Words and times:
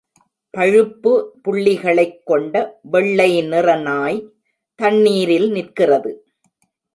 பழுப்பு 0.49 1.11
புள்ளிகளைக் 1.43 2.25
கொண்ட 2.25 2.79
வெள்ளை 2.81 3.41
நிற 3.41 3.75
நாய் 3.75 4.29
தண்ணீரில் 4.75 5.51
நிற்கிறது. 5.51 6.25